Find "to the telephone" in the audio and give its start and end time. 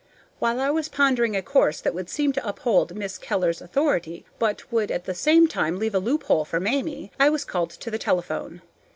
7.69-8.63